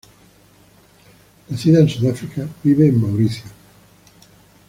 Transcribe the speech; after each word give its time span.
Nacida 1.49 1.79
en 1.79 1.87
Sudáfrica 1.87 2.47
vive 2.63 2.87
en 2.87 2.99
Mauricio. 2.99 3.45